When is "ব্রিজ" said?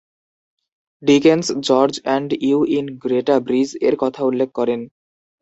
3.39-3.69